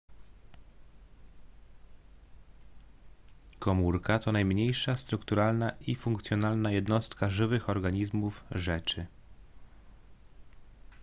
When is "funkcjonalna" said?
5.95-6.71